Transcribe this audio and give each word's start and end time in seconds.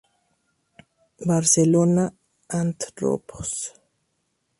Barcelona: 1.27 2.05
Anthropos. 2.49 3.51